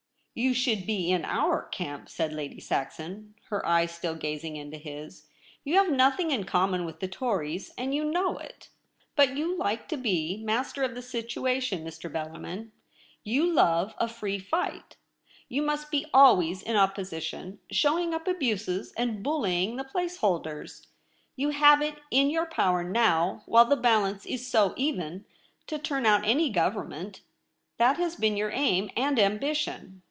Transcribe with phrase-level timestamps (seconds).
[0.33, 5.63] 'You should be in 02ir camp,' said Lady Saxon, her eyes still gazing into his;*
[5.65, 8.05] you have nothing in common with the Tories, and 14 THE REBEL ROSE.
[8.05, 8.69] you know it.
[9.17, 12.09] But you like to be master of the situation, Mr.
[12.09, 12.71] Bellarmin.
[13.25, 14.95] You love a free fight.
[15.49, 20.87] You must be always in opposition, showing up abuses and bullying the place holders.
[21.35, 25.25] You have it in your power now, while the balance is so even,
[25.67, 27.19] to turn out any Government.
[27.77, 29.97] That has been your aim and ambition.